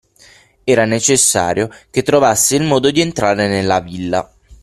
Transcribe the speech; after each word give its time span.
Era 0.63 0.85
necessario 0.85 1.69
che 1.91 2.01
trovasse 2.01 2.55
il 2.55 2.63
modo 2.63 2.89
di 2.89 3.01
entrare 3.01 3.47
nella 3.47 3.81
villa. 3.81 4.33